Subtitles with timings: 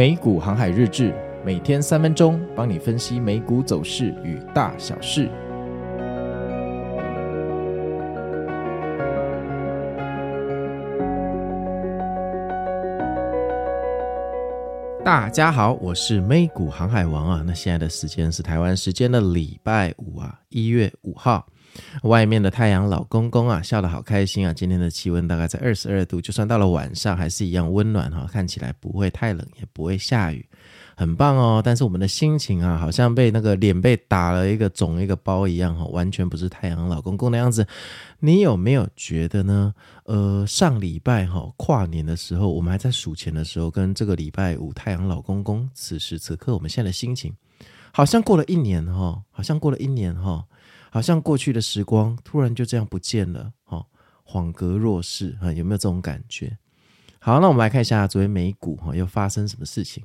[0.00, 5.28] 美股航海日志，每天三分钟，帮你分析美股走势与大小事。
[15.04, 17.44] 大家好，我是美股航海王啊。
[17.46, 21.46] 那现在的时间是台湾时间的礼拜五啊，一月五号。
[22.02, 24.54] 外面的太阳老公公啊，笑得好开心啊！
[24.54, 30.46] 今天的气温大概在二十二度，就算到了晚上还是一样温暖哈，看起来不会太冷，也不会下雨，
[30.96, 31.60] 很棒哦。
[31.62, 37.66] 但是我们的心情啊，好像被那个脸被打了一个肿一个包一样哈，完全不是太阳老公公的样子。
[38.18, 39.74] 你有没有觉得呢？
[40.04, 47.34] 呃，上礼拜哈跨年的时候，我们还在数钱的时候，跟这个礼拜五太阳老公公，此时此刻我们现在的心情，
[47.92, 50.42] 好像过了一年哈，好像过了一年哈。
[50.90, 53.86] 好像过去的时光突然就这样不见了，哈，
[54.26, 56.58] 恍隔若世，哈，有没有这种感觉？
[57.20, 60.02] 好，那我们来看一下昨天美股哈又发生什么事情。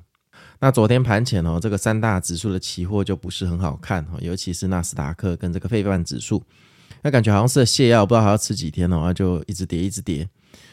[0.60, 6.44] 那昨天盘前哦，这个三大指数的期货就不是很好看哈，尤其是纳斯达克跟这个费半指数，
[7.02, 10.30] 那感觉好像是泻药，不知道还要吃几天哦，就一直跌一直跌。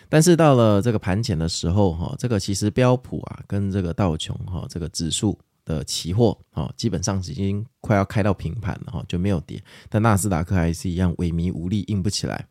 [0.09, 5.39] 但是到了这个盘前的时候哈，这个其实标普啊跟这个道琼哈这个指数。
[5.65, 9.63] 的期货啊，基本上已经快要开到平盘了哈，就没有跌。
[9.89, 12.47] 但纳斯达克还是一样萎靡无力，硬不起来。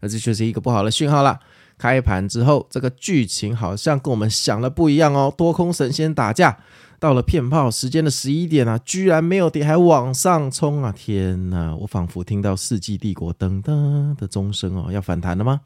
[0.00, 1.38] 那这就是一个不好的讯号了。
[1.76, 5.32] 开盘之后，这个剧情好像跟我们想的不一样哦。
[5.36, 6.58] 多空神仙打架，
[6.98, 10.92] 到了骗炮时间的十一点啊，居然没有跌，还往上冲啊！
[10.92, 15.60] 天哪，我仿佛听到世纪帝国噔噔的钟声哦，要反弹了吗？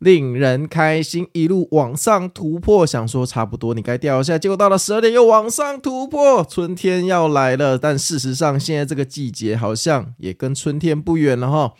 [0.00, 7.76] 令人开心，一路往上突破，想说差不多你该掉下，结果到了十二点又往上突破，春天要来了。
[7.76, 11.74] 但事实上，现在这个季节好像也跟春天不远了哈。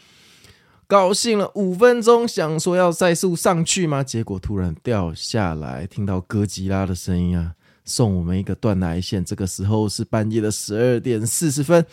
[0.86, 4.04] 高兴了五分钟，想说要再速上去吗？
[4.04, 7.54] 结果突然掉下来，听到哥吉拉的声音啊，
[7.86, 9.24] 送我们一个断奶线。
[9.24, 11.86] 这个时候是半夜的十二点四十分，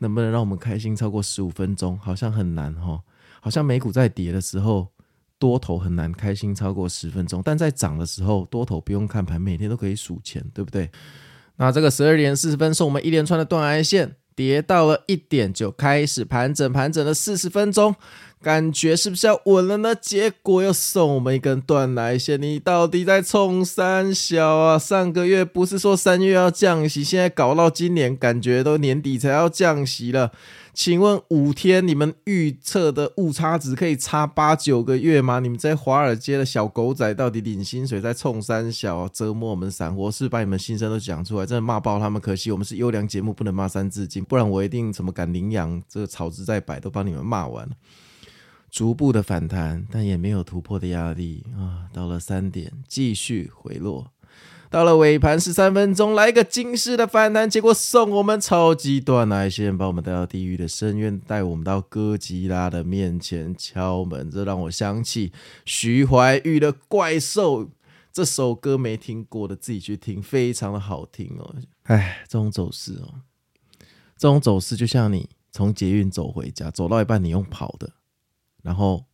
[0.00, 1.98] 能不能让我们开心超过十五分钟？
[1.98, 3.00] 好像很难哈，
[3.40, 4.88] 好像美股在跌的时候。
[5.44, 10.90] 多头很难开心超过十分钟，但在涨的时候，多头不用看盘，每天都可以数钱，对不对？
[11.56, 17.94] 那这个十二点四十分是我们一连串的断崖线，跌到了一点就开始盘整，盘整了四十分钟，
[18.44, 19.94] 感觉是不是要稳了呢？
[19.94, 24.78] 结果又送我们一根断奶线，你到底在冲三小啊？
[24.78, 30.30] 上个月不是说三月要降息，现在搞到今年，感觉都年底才要降息了。
[30.74, 35.38] 请问五天你们预测的误差值可以差八九个月吗？
[35.38, 42.20] 你们在华尔街的小狗仔到底领薪水在冲三小折磨我们散户，是把你们心声都讲出来，真的骂爆他们。
[42.20, 47.72] 可惜我们是优良节目，不能骂三字经，不然我一定什么敢领养这个草字在摆都帮你们骂完了。
[48.74, 51.86] 逐步的反弹，但也没有突破的压力啊。
[51.92, 54.10] 到了三点继续回落。
[54.68, 64.28] 到了尾盘十三分钟，来一个惊世的反弹，结果送我们超级断奶线，把我们带到地狱的深渊，带我们到哥吉拉的面前敲门。
[64.28, 65.32] 这让我想起
[65.64, 67.64] 徐怀钰的《怪兽》
[68.12, 71.54] 这首歌，没听过的自己去听，非常的好听哦。
[71.84, 73.20] 哎，这种走势哦，
[74.18, 77.92] 这种走势就像你从捷运走回家，走到一半你用跑的，
[78.64, 79.04] 然后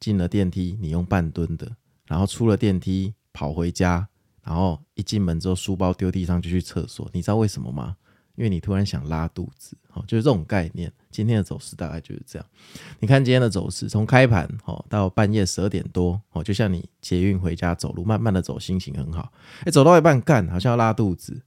[0.00, 1.76] 进了电梯你用半蹲的，
[2.06, 4.08] 然后出了电梯跑回家。
[4.42, 7.96] 然后一进门之后，书包丢地上就去厕所，你知道为什么吗？
[8.34, 10.92] 因为你突然想拉肚子，哦，就是这种概念。
[11.10, 12.48] 今天的走势大概就是这样。
[12.98, 19.32] 你看今天的走势，从开盘哦到半夜十二点多哦，就像你捷运回家走路，慢慢的走，心情很好。
[19.64, 21.40] 哎，走到一半干，好像要拉肚子，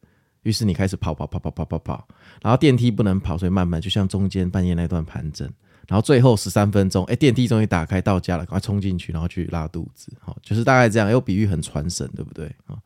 [0.44, 2.08] 于是你开始跑跑跑跑跑跑跑，
[2.42, 5.52] 然后电梯不能跑，所以慢慢就像中间半夜那段盘整。
[5.88, 11.12] 然后最后十三分钟，哎，电梯终于打开到家了，赶快冲进去，然后去拉肚子，好，就是大概这样。
[11.12, 12.48] 又比喻很传神，对不对？
[12.66, 12.78] 啊，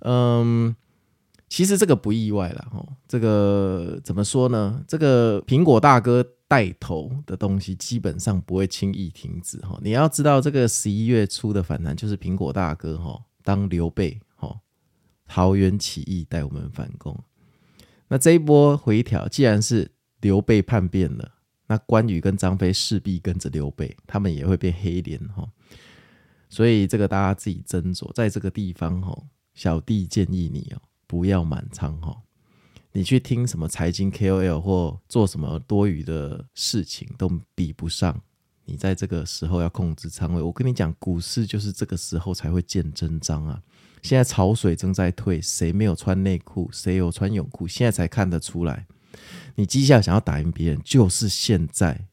[0.00, 0.76] 嗯，
[1.48, 4.82] 其实这个不意外了，哈，这个怎么说呢？
[4.86, 9.78] 这个苹果大哥带头的东西，基本上不会轻易停止，哈。
[9.82, 14.60] 你要知道，这个十一月初的反弹，就是苹果大哥，哈，当刘备，哈，
[15.26, 17.18] 桃园起义带我们反攻。
[18.08, 21.32] 那这一波回调，既然是刘备叛变了。
[21.66, 25.48] 那关羽跟张飞势必跟着刘备，他们也会变黑脸哈，
[26.48, 29.20] 所以这个大家自己斟酌，在这个地方哈，
[29.54, 32.16] 小弟建议你哦，不要满仓哈，
[32.92, 38.20] 你去听什么财经 KOL 或做什么多余的事情都比不上
[38.64, 40.42] 你在这个时候要控制仓位。
[40.42, 43.62] 我跟你讲，股市就是这个时候才会见真章啊！
[44.02, 48.86] 现在潮水正在退，谁没有穿内裤，谁有穿泳裤，现在才看得出来。
[49.54, 52.06] 你接下来想要打赢别人，就是现在，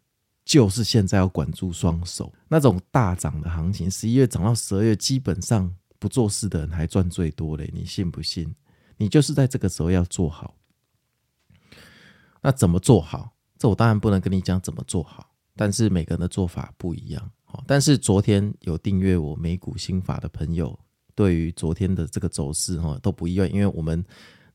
[0.45, 2.31] 就是现在要管住双手。
[2.47, 5.69] 那种大涨的行情，十一月涨到十二月，基本上
[5.99, 8.55] 不做事的人还赚最多嘞，你信不信？
[8.97, 10.55] 你就是在这个时候要做好。
[12.41, 13.33] 那怎么做好？
[13.57, 17.31] 这我当然不能跟你讲怎么做好，但是每个人的做法不一样。
[17.67, 20.79] 但是昨天有订阅我美股心法的朋友，
[21.13, 24.03] 对于昨天的这个走势哈都不意外，因为我们。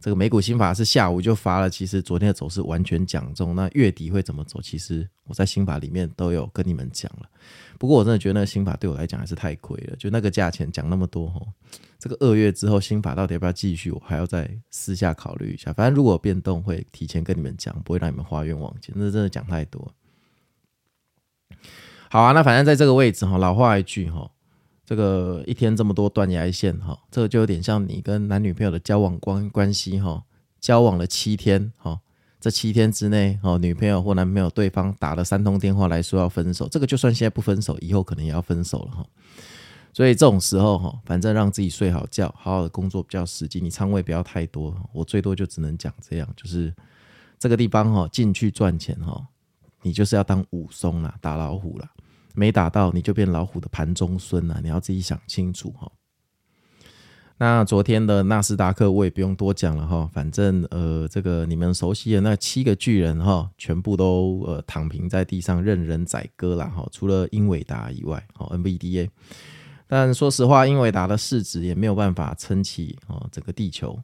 [0.00, 3.56] 这个美股新法是下午就发了，其实昨天的走势完全讲中。
[3.56, 4.60] 那月底会怎么走？
[4.62, 7.28] 其实我在新法里面都有跟你们讲了。
[7.78, 11.48] 不过我真的觉得那个新法对我来讲还是太亏了，就那个价钱讲那么多吼，
[11.98, 13.90] 这个二月之后新法到底要不要继续？
[13.90, 15.72] 我还要再私下考虑一下。
[15.72, 18.94] 反正如果变动会提前跟你们讲，不会让你们花冤枉钱。
[18.96, 19.92] 那真的讲太多。
[22.08, 24.30] 好啊，那反正在这个位置哈，老话一句哈。
[24.88, 30.24] 这个一天这么多断崖线哈，这个就有点像你跟男女朋友的交往关关系哈，
[30.60, 32.00] 交往了七天哈，
[32.40, 39.06] 这七天之内哈，女朋友或男朋友对方打了三通电话来说要分手，这个就算现在不分手，以后可能也要分手了哈。
[39.92, 46.74] 所以这种时候哈，反正让自己睡好觉，好好的工作比较实际，你仓位不要太多，我最多就只能讲这样，就是
[47.38, 49.22] 这个地方哈，进去赚钱哈，
[49.82, 51.90] 你就是要当武松啦，打老虎啦。
[52.38, 55.90] 没打到你就变老虎的盘中孙了，你要自己想清楚哈。
[57.40, 69.08] 那昨天的纳斯达克我也不用多讲了哈，反正呃这个你们熟悉的那七个巨人哈，全部都呃躺平在地上任人宰割了哈，除了英伟达以外哈，NVDA。
[69.86, 73.98] 但说实话，英伟达的市值也没有办法撑起啊整个地球，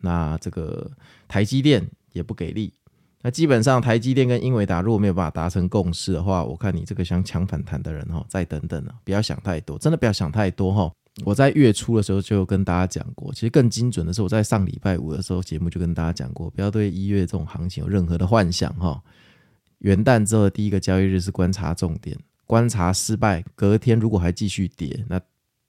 [0.00, 0.90] 那这个
[1.26, 2.72] 台积电也不给力。
[3.20, 10.92] 那基本上，台积电跟英伟达如果没有办法达成共识的话，我看你这个想抢反弹的人哈，再等等了，不要想太多，真的不要想太多哈。
[11.24, 19.02] 我在月初的时候就跟大家讲过，其实更精准的是我在上礼拜五的时候节目就跟大家讲过，不要对一月这种行情有任何的幻想哈。
[19.78, 22.16] 元旦之后的第一个交易日是观察重点，
[22.46, 25.20] 观察失败，隔天如果还继续跌，那。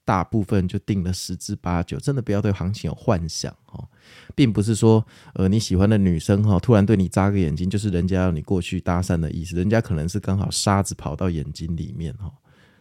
[0.09, 3.87] 大部分就定了十之八九，真的不要对行情有幻想哈，
[4.33, 12.33] 并不是说呃你喜欢的女生哈突然对你眨个眼睛，就是人家要你过去搭讪的意思，人家可能是刚好沙子跑到眼睛里面哈，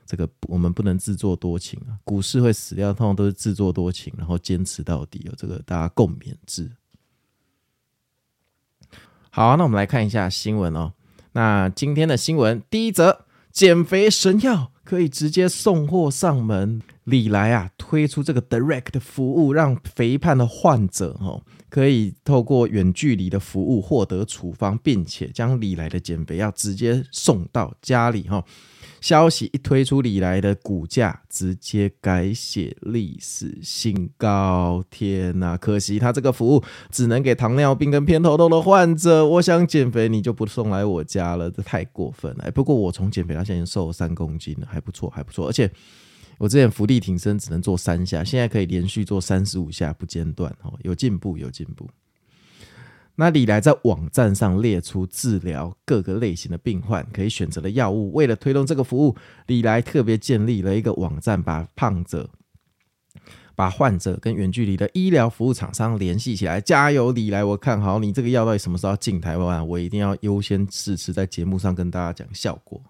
[0.07, 6.71] 这个我们不能自作多情啊，股市会死掉，通常都是自作多情，然后坚持到底，这个大家共勉之。
[9.29, 10.95] 好，那我们来看一下新闻哦，
[11.33, 16.81] 那今天的新闻第一则，减肥神药可以直接送货上门。
[17.09, 21.41] 礼来啊推出这个 Direct 的服务，让肥胖的患者哈
[21.71, 28.45] 可以透过远距离的服务获得处方，并且将礼来的减肥药直接送到家里哈。
[29.01, 34.85] 消息一推出，礼来的股价直接改写历史新高。
[34.91, 39.25] 天呐，可惜他这个服务只能给糖尿病跟偏头痛的患者。
[39.25, 42.51] 我想减肥，你就不送来我家了，这太过分了。
[42.51, 45.71] 不过我从减肥到现在瘦了三公斤了，还不错，还不错，而且。
[46.39, 51.89] 我之前伏地挺身只能做三下，现在可以连续做三十五下不间断，哦，有进步，有进步。
[53.17, 59.17] 那李来在网站上列出治疗各个类型的病患可以选择的药物，为了推动这个服务，
[59.49, 62.31] 李来特别建立了一个网站，把胖者、
[63.57, 66.61] 把患者跟远距离的医疗服务厂商联系起来。
[66.61, 67.43] 加油，李来！
[67.43, 69.67] 我看好你这个药到底什么时候进台湾？
[69.67, 72.81] 我一定要优先试吃，在节目上跟大家讲效果。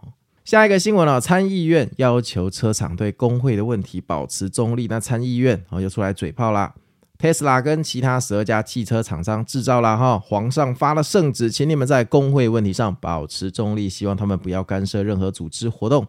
[0.48, 4.86] 下一个新闻啊，参议院要求车厂对工会的问题保持中立。
[4.86, 6.74] 那参议院哦又出来嘴炮啦
[7.18, 16.06] ，Tesla 跟其他十二家汽车厂商制造啦哈，皇上发了圣旨，请你们在工会问题上保持中立，希望他们不要干涉任何组织活动，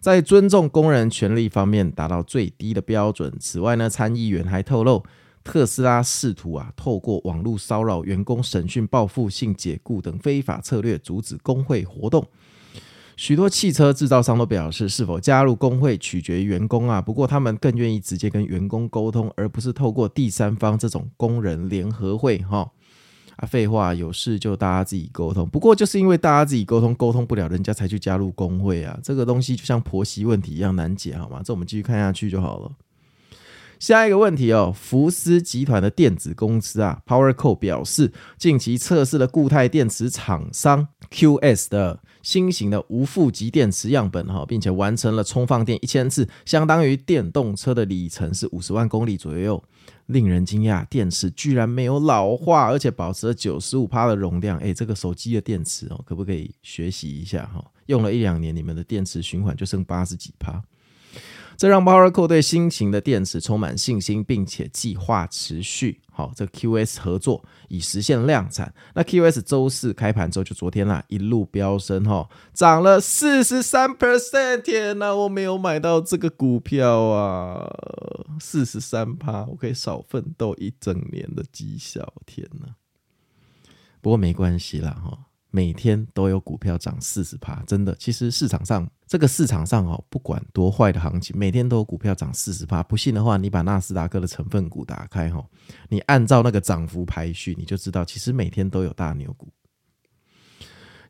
[0.00, 3.34] 在尊重工人权利方面达到最低的标准。
[3.40, 5.02] 此外呢，参议员还透露，
[5.42, 12.22] 特斯拉试图啊透过网络骚扰员工、审讯、报复性解雇等非法策略，阻止工会活动。
[13.16, 17.00] 许多汽车制造商都表示，是否加入工会取决于员工啊。
[17.00, 22.38] 不过，他们更愿意直接跟员工沟通，而不是透过第三方这种工人联合会。
[22.38, 22.70] 哈
[23.36, 25.48] 啊，废话，有事就大家自己沟通。
[25.48, 28.98] 不过，就是因为大家自己沟通沟通不了，人家才去加入工会啊。
[29.02, 31.40] 这个东西就像婆媳问题一样难解，好吗？
[31.44, 32.70] 这我们继续看下去就好了。
[33.82, 41.98] 下一个问题哦，福斯集团的电子公司啊，PowerCo 表示，近期测试了固态电池厂商 QS 的。
[42.22, 49.60] 新型的无负极电池样本哈，并且完成了充放电一千次，相当于电动车的里程是五十万公里左右。
[50.06, 54.56] 令人惊讶，电池居然没有老化，而且保持了九十五趴的容量。
[54.60, 57.64] 诶，这个手机的电池哦，可不可以学习一下哈？
[57.86, 60.62] 用了一两年，你们的电池循环就剩八十几趴。
[61.62, 68.74] 这让 PowerCo 对新型的电池充满信心，并且计划持续好这 QS 合作，以实现量产。
[68.96, 74.62] 那 QS 周四开盘之后，就昨天啦，一路飙升哈，涨了四十三 percent。
[74.62, 77.72] 天哪，我没有买到这个股票啊，
[78.40, 82.12] 四十三趴，我可以少奋斗一整年的绩效。
[82.26, 82.74] 天哪，
[84.00, 85.16] 不过没关系啦哈。
[85.54, 87.94] 每天都有股票涨四十趴，真的。
[87.96, 92.82] 其实市场上这个市场上哦，不管多坏的行情，每天都有股票涨四十趴。
[92.82, 95.46] 不信的话，你把纳斯达克的成分股打开哈，
[95.90, 99.52] 你按照那个涨幅排序，你就知道，其实每天都有大牛股。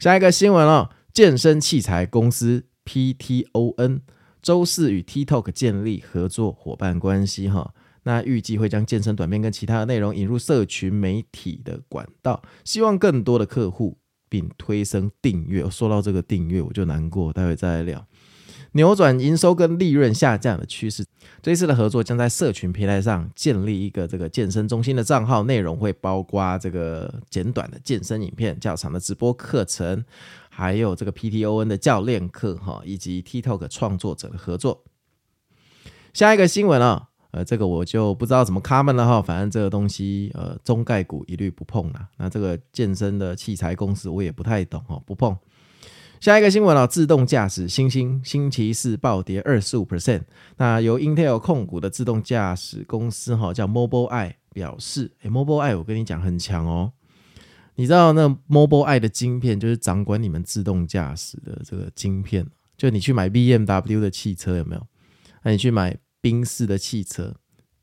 [0.00, 4.00] 下一个新闻哦，健身器材公司 PTON
[4.42, 7.72] 周四与 TikTok 建立合作伙伴关系哈。
[8.02, 13.96] 那预计会将健身短片跟其他的内容引入社群媒体的管道，希望更多的客户。
[14.32, 15.68] 并推升订阅。
[15.68, 17.30] 说到这个订阅，我就难过。
[17.30, 18.06] 待会再来聊。
[18.72, 21.04] 扭转营收跟利润下降的趋势。
[21.42, 30.02] 这一次的合作将在社群平台上建立一个这个健身中心的账号，内容会包括这个简短的健身影片、较长的直播课程，
[30.48, 34.82] 还有这个 PTON 的教练课哈，以及 TikTok 创作者的合作。
[36.14, 37.11] 下一个新闻啊。
[37.32, 42.08] 呃，这个我就不知道怎么 comment 了哈，反正这个东西，呃，中概股一律不碰了。
[42.18, 45.34] 那这个健身的器材公司我也不太懂哈，不碰。
[46.20, 50.20] 下一个新闻啊，自动驾驶，星星星期四暴跌二十五 percent。
[50.58, 56.92] 那由 Intel 控股的自动驾驶公司哈，叫 Mobileye 表示，诶，Mobileye 我跟你讲很强哦。
[57.76, 62.46] 你知道那 Mobileye 的晶片就是掌管你们自动驾驶的这个晶片，
[62.76, 64.86] 就你去买 BMW 的汽车有没有？
[65.42, 65.96] 那你去买。
[66.22, 67.34] 宾士的汽车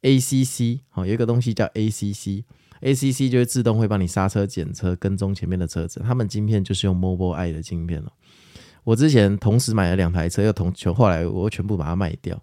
[0.01, 5.99] ，ACC 好，有一个东西叫 ACC，ACC 就是自动会帮你刹车、检车、跟踪前面的车子。
[5.99, 8.11] 他们晶片就是用 Mobileye 的晶片了。
[8.85, 12.41] 我之前同时买了两台车，又同全后来我全部把它卖掉。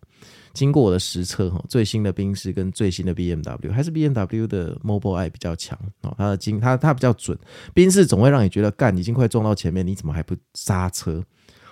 [0.53, 7.39] 经过我的实测哈，最新的宾士跟最新的 BMW 还是 BMW 的 Mobileye 比较强哦，它的晶它它比较准。
[7.73, 11.25] 宾士总会让你觉得干已经快撞到前面，你怎么还不刹车？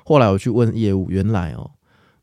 [0.02, 1.70] 后来我去问业务，原来哦。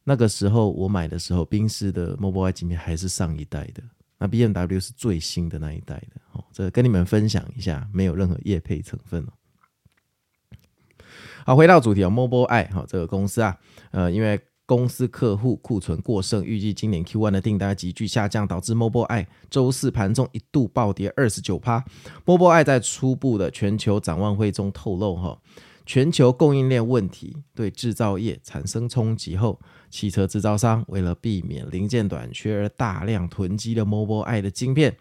[0.04, 3.84] 那个时候我买的时候，宾士的 Mobileye 晶片还是上一代的，
[4.18, 6.22] 那 BMW 是最新的那一代的。
[6.32, 9.34] 哦，这跟你们分享一下，没有任何业配成分哦。
[11.46, 13.58] 好，回到主题哦，Mobileye 哈这个公司啊，
[13.92, 21.84] 呃，因为公司客户库存过剩，预计今年 Q1 的订单急剧下降，导致 Mobileye 周四盘中一度暴跌二十九趴。
[22.26, 25.40] Mobileye 在初步的全球展望会中透露哈。
[25.84, 29.60] 全球供应链问题对制造业产生冲击后，
[29.92, 34.98] 汽车制造商为了避免零件短缺而大量囤积了 Mobileye 的晶片。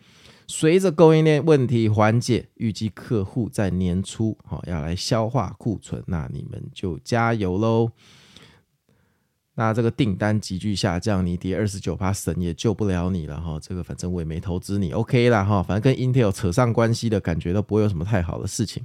[0.47, 7.93] 随着供应链问题缓解，预计客户在年初好要来消化库存，那你们就加油喽。
[9.55, 13.61] 那这个订单急剧下降，你跌二十九趴，神也救不了你了哈。
[13.61, 15.63] 这个反正我也没投资你，OK 啦哈。
[15.63, 18.85] 反正跟 Intel 扯上关系的感觉都不会有什么太好的事情。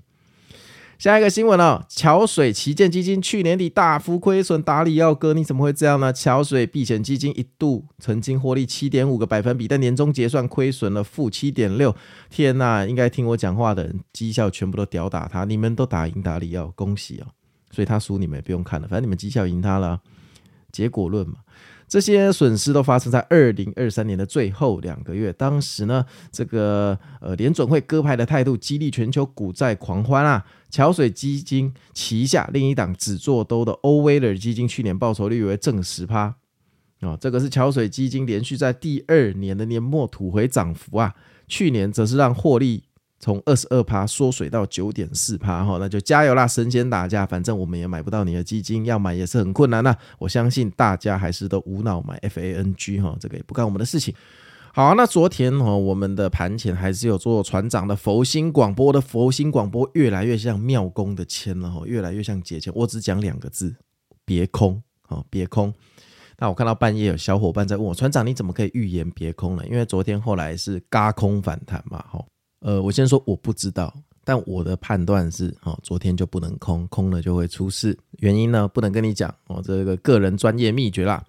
[0.98, 6.14] 下一个新闻哦，桥水旗舰基金去年底大幅亏损，达里奥哥你怎么会这样呢？
[6.14, 11.94] 桥水避险基金一度曾经获利七点五个百分比，但年终结算亏损了负七点六。
[12.30, 17.28] 天呐，应该听我讲话的人绩效全部都屌打他，你们都打赢达里奥，恭喜哦！
[17.72, 20.00] 所以他输你们也不用看了，反正你们绩效赢他了，
[20.72, 21.36] 结果论嘛。
[21.88, 25.32] 这些损失都发生在二零二三年的最后两个月。
[25.34, 30.46] 当时呢，这个呃联准会鸽派的态度激励全球股债狂欢啊。
[30.70, 36.36] 桥水基金旗下另一档只做多的欧威尔基金去年报酬率为正十趴
[37.00, 41.14] 啊，这个是桥水基金连续在第二年的年末吐回涨幅啊。
[41.48, 42.84] 去年则是让获利。
[43.18, 46.46] 从二十二趴缩水到九点四趴哈，那就加油啦！
[46.46, 49.96] 神仙打架，反正我们也买不到你的基金，要买也是很困难呐。
[50.20, 54.14] 我相信大家还是都无脑买 FANG 哈，这个也不干我们的事情。
[54.74, 62.72] 好，那昨天哈，我们的盘前还是有做船长的佛心广播的佛心广播，越来越像庙公的签了哈，越来越像解签。
[62.76, 63.74] 我只讲两个字：
[64.26, 65.74] 别空啊，别空。
[66.38, 69.66] 那我看到半夜有小伙伴在问我，船长你怎么可以预言别空呢？
[69.66, 72.22] 因为昨天后来是嘎空反弹嘛，哈。
[72.60, 73.94] 呃，我先说我不知道，
[74.24, 77.98] 但我的判断是，哦，昨天就不能空，空了就会出事。
[78.20, 81.24] 原因呢，不能跟你讲，哦，这个个人专业秘诀啦。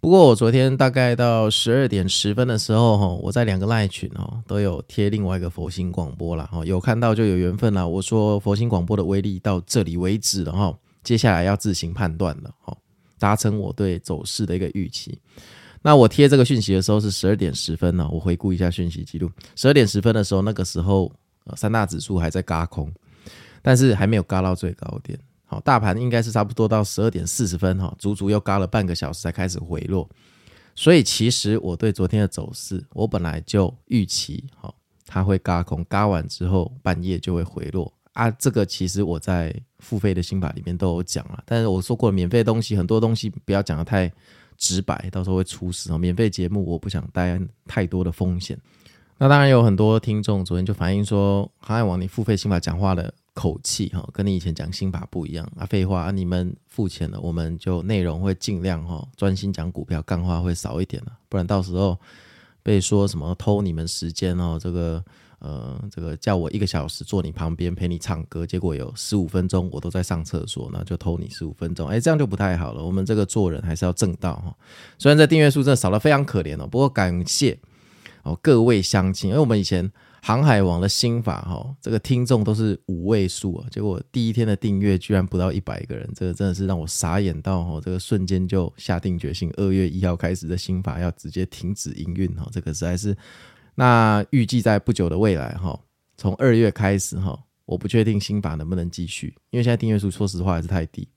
[0.00, 6.48] 不过我昨天大概到十二点十分的时候，哈，我在两个赖群哦都有贴另外一个佛心广播啦。
[6.50, 7.86] 哈，有看到就有缘分啦。
[7.86, 12.74] 我说佛心广播的威力到这里为止了，哈，接下来要自行判断了，哈，
[13.18, 15.20] 达成我对走势的一个预期。
[15.82, 19.30] 那我贴这个讯息的时候是十二点十分呢，我回顾一下讯息记录。
[19.56, 21.10] 十二点十分的时候，那个时候
[21.56, 22.92] 三大指数还在嘎空，
[23.62, 25.18] 但是还没有嘎到最高点。
[25.46, 30.08] 好，大盘应该是差不多到十二点四十分哈，足足又嘎了半个小时才开始回落。
[30.76, 34.72] 所以其实我对昨天的走势，我本来就预期哈，
[35.06, 38.30] 它会嘎空，嘎完之后半夜就会回落啊。
[38.30, 44.10] 这个其实我在付费的心法里面都有讲了，但是我说过，免费的东西很多东西不要讲得太
[44.60, 45.98] 直白，到时候会出事哦。
[45.98, 48.56] 免费节目我不想担太多的风险。
[49.18, 55.66] 那当然有很多听众昨天就反映说，航海王你付费新法讲话的口气哈，跟你以前讲新法不一样啊。
[55.66, 61.98] 废话，你们付钱了，我们就内容会尽量哈专心讲股票，干话会少一点了，不然到时候
[62.62, 65.04] 被说什么偷你们时间哦，这个
[65.40, 72.84] 呃这个叫我一个小时坐你旁边陪你唱歌，结果有十五分钟我都在上厕所，那就偷你十五分钟，哎，这样就不太好了。
[72.84, 74.56] 我们这个做人还是要正道哈。
[74.98, 77.58] 虽然这订阅数真的少了非常可怜哦，不过感谢。
[78.22, 93.16] 哦，各位乡亲，因为我们以前航海王的心法哈，这个听众都是五位数啊，结果第一天的订阅居然不到一百个人，这个真的是让我傻眼到哈，这个瞬间就下定决心，二月一号开始的心法要直接停止营运哈，这个实在是，
[93.80, 95.80] 那预计在不久的未来哈，
[96.18, 101.08] 从二月开始哈，我不确定新法能不能继续，因为现在订阅数说实话还是太低，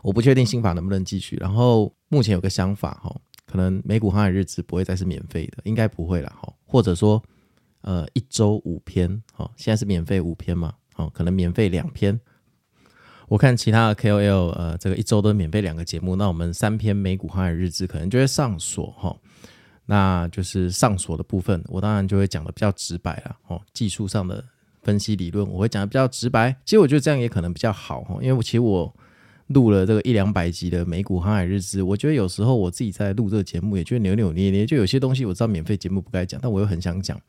[0.00, 3.12] 我不确定新法能不能继续，然后目前有个想法哈。
[3.44, 6.52] 可能美股航海日志不会再是免费的，应该不会了哈。
[6.64, 7.20] 或者说，
[7.80, 12.20] 呃，一周五篇，哈，现在是免费五篇嘛，哦，可能免费两篇。
[13.26, 19.16] 我看其他的 KOL，呃，这个一周都免费两个节目，那我们三篇美股航海日志可能就会上锁哈。
[19.86, 24.44] 那就是上锁的部分，我当然就会讲的比较直白了，哦，技术上的
[24.82, 26.54] 分析理论我会讲的比较直白。
[26.64, 28.94] 其实我觉得这样也可能比较好哈，因为我其实我。
[29.48, 34.64] 录了这个一两百集的美股航海日志，我觉得有时候我自己在录这个节目，也觉得扭扭捏捏。
[34.64, 37.20] 就有些东西我知道免费节目不该讲，但我又很想讲。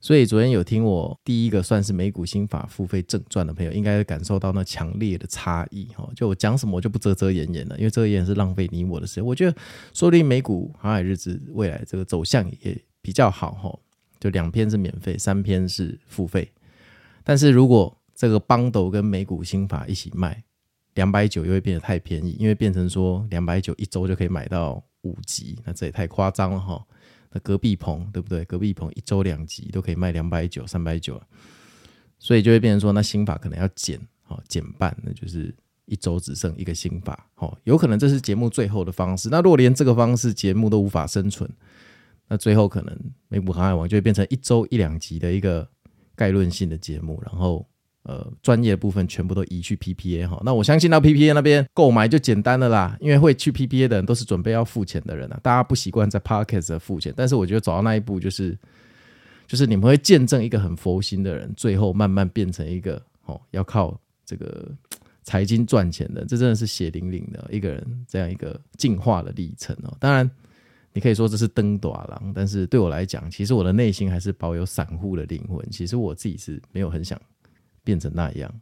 [0.00, 6.08] 所以昨天有听我第一个算是美股心法付费正传的朋友，应该感受到那强烈的差异哈。
[6.14, 9.24] 就我讲什么我就不遮遮掩掩了，因为遮掩是浪费你我的时间。
[9.24, 9.56] 我觉得
[9.92, 13.78] 说不定美股航海日志未来这个走向也比较好哈。
[14.20, 16.50] 就两篇是免费，三篇是付费。
[17.24, 20.42] 但是如果这个邦斗跟美股心法一起卖。
[20.94, 26.84] 两百九又会变得太便宜，因为变成说两百九一周就可以买到五集，那这也太夸张了哈。
[27.30, 28.44] 那隔壁棚对不对？
[28.44, 31.20] 隔壁棚一周两集都可以卖两百九、三百九，
[32.18, 35.54] 所以就会变成说，那心法可能要减，哈，减半，那就是
[35.86, 39.28] 一周只剩一个心法，哦，有可能这是节目最后的方式。
[39.30, 41.50] 那如果连这个方式节目都无法生存，
[42.28, 45.68] 那最后可能美股航海王就会变成一周一两集的一个
[46.14, 47.66] 概论性的节目，然后。
[48.08, 58.56] 呃，专业的部分全部都移去 PPA 哈，那我相信到 PPA 那边购买就简单了啦，因为会去 PPA 的人都是准备要付钱的人啊，大家不习惯在 Podcast 付钱，但是我觉得走到那一步就是，
[59.46, 64.66] 就是你们会见证一个很佛心的人，最后慢慢变成一个哦，要靠这个
[65.22, 69.94] 财经赚钱的，这真的是血淋淋的一个人这样一个进化的历程哦。
[70.00, 70.30] 当然，
[70.94, 77.20] 你可以说这是登短郎，但是对我来讲，其实我的内心还是保有散户的灵魂，其实我自己是没有很想。
[77.88, 78.54] 变成那样，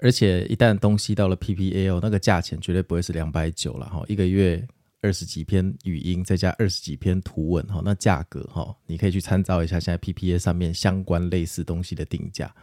[0.00, 4.62] 而且一旦东西到了 PPL，那个价钱绝对不会是两百九了哈，一个月
[5.00, 12.54] 二十几篇语音再加二十几篇图文哈，那价格哈，你可以去参照一下现在 PPA 上面相关类似东西的定价。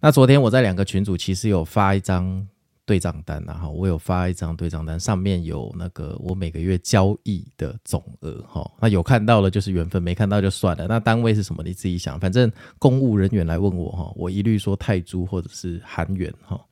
[0.00, 2.44] 那昨天我在两个群组其实有发一张。
[2.86, 8.70] 对账单然后我有发一张对账单，上面有那个我每个月交易的总额哈。
[8.80, 10.86] 那有看到了就是缘分，没看到就算了。
[10.86, 11.64] 那单位是什么？
[11.64, 12.18] 你自己想。
[12.20, 16.64] 反正公务人员来问我哈，我一律说泰铢或者是韩元哈。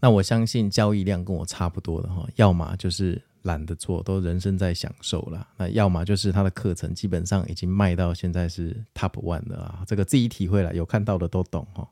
[0.00, 5.46] 那我相信交易量跟我差不多的哈，要么就是懒得做，都人生在享受了。
[5.56, 11.88] 那要么就是他的课程基本上已经卖到现在是 top one 的啊，这个自己体会了，有看到的都懂哈。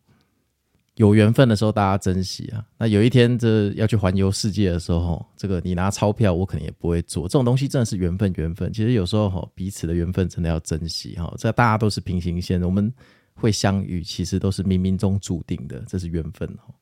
[0.96, 2.62] 有缘分的时候，大家珍惜啊。
[2.76, 7.22] 那有一天这要去环游世界的时候，这个你拿钞票，我可能也不会做。
[7.22, 8.70] 这种东西真的是缘分，缘分。
[8.70, 11.32] 其实有时候，彼此的缘分真的要珍惜哈。
[11.38, 12.92] 这大家都是平行线，我们
[13.32, 16.74] 会相遇，其实都是冥冥中注定的，这是缘分哈。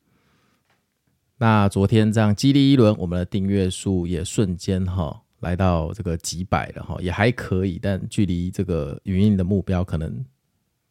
[1.36, 10.24] 那昨天这样激励一轮，我们的订阅数也瞬间哈来到这个几百了哈，也还可以，但距离这个语音的目标可能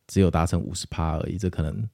[0.07, 1.85] 只有达成五十趴而已，这可能。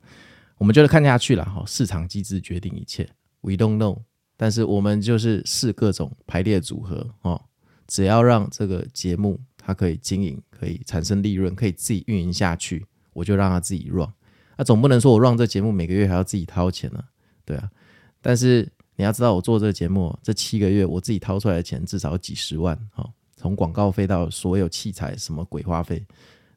[0.64, 3.06] 我们就是看下去了哈，市场机制决定一切
[3.42, 4.00] ，We don't know。
[4.38, 7.42] 但是我们就是试各种排列组合哦，
[7.86, 14.08] 只要让这个节目它可以经营，可以产生利润，可以自己运营下去，我就让它自己 run。
[14.58, 17.04] 那总不能说我 run 这节目每个月还要自己掏钱呢，
[17.44, 17.70] 对啊。
[18.22, 26.02] 但是你要知道，我做这个节目这七个月，我自己掏出来的钱至少几十万哈，从广告费到所有器材什么鬼花费，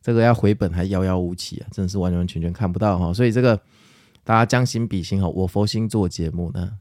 [0.00, 3.12] 这个要回本还遥遥无期啊，真的是完完全全看不到哈。
[3.12, 3.60] 所以这个。
[4.26, 6.72] 大家将心比心哈，我佛心做节目呢，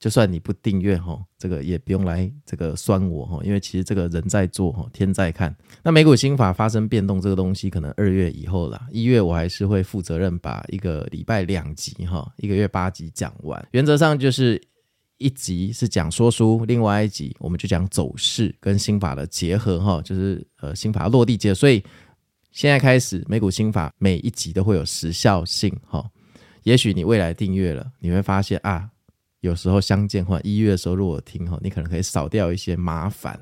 [0.00, 5.56] 就算你不订阅哈，这个也不用来这个酸我哈，因为其实这个人在做哈，天在看。
[5.84, 13.68] 那美股新法发生变动这个东西，可能二月以后啦，一月我还是会负责任把一个礼拜两集哈，一个月八集讲完。
[13.70, 14.60] 原则上就是
[15.18, 21.54] 一集是讲说书，另外一集我们就讲走势跟心法的结合哈，就是呃心法落地结合。
[21.54, 21.80] 所以
[22.50, 26.04] 现在开始美股心法每一集都会有时效性哈。
[26.68, 28.84] 也许你未来订阅了，你会发现啊。
[29.40, 33.38] 有时候相见或一月的时候，如果听哈，你可能可以少掉一些麻烦。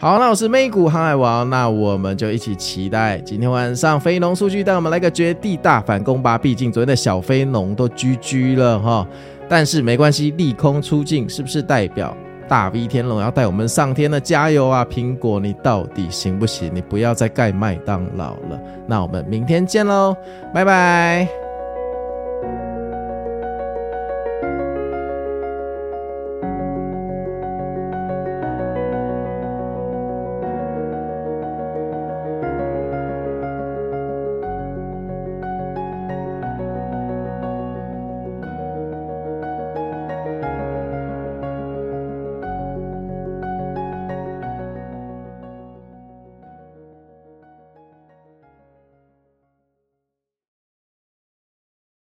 [0.00, 6.38] 好，那我是美股航海王，那我们就一起期待今天晚上非农数据带我们来个绝地大反攻吧。
[6.38, 9.06] 毕竟昨天的小非农都居居了哈，
[9.48, 12.16] 但是没关系，利空出尽是不是代表
[12.48, 14.20] 大 V 天龙要带我们上天呢？
[14.20, 16.70] 加油啊，苹果，你到底行不行？
[16.72, 18.60] 你不要再盖麦当劳了。
[18.86, 20.16] 那我们明天见喽，
[20.54, 21.47] 拜拜。